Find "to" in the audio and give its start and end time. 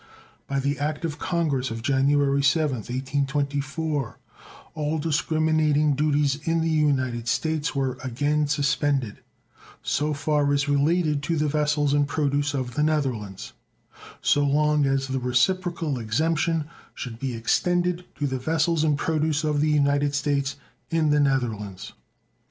11.21-11.37, 18.15-18.25